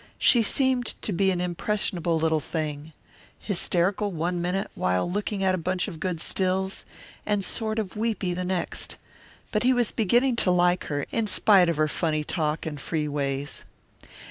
She 0.17 0.41
seemed 0.41 0.99
to 1.03 1.13
be 1.13 1.29
an 1.29 1.39
impressionable 1.39 2.19
little 2.19 2.39
thing, 2.39 2.91
hysterical 3.37 4.11
one 4.11 4.41
minute 4.41 4.71
while 4.73 5.07
looking 5.07 5.43
at 5.43 5.53
a 5.53 5.59
bunch 5.59 5.87
of 5.87 5.99
good 5.99 6.19
stills, 6.19 6.85
and 7.23 7.45
sort 7.45 7.77
of 7.77 7.95
weepy 7.95 8.33
the 8.33 8.43
next. 8.43 8.97
But 9.51 9.61
he 9.61 9.73
was 9.73 9.91
beginning 9.91 10.37
to 10.37 10.49
like 10.49 10.85
her, 10.85 11.05
in 11.11 11.27
spite 11.27 11.69
of 11.69 11.77
her 11.77 11.87
funny 11.87 12.23
talk 12.23 12.65
and 12.65 12.81
free 12.81 13.07
ways. 13.07 13.63